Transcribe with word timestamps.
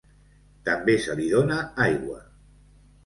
També 0.69 0.95
se 1.03 1.17
li 1.19 1.27
dóna 1.35 1.59
aigua. 1.89 2.19